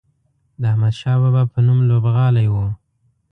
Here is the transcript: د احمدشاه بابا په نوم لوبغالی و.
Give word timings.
د 0.61 0.63
احمدشاه 0.71 1.17
بابا 1.21 1.43
په 1.51 1.59
نوم 1.65 1.79
لوبغالی 1.89 2.47
و. 2.49 2.55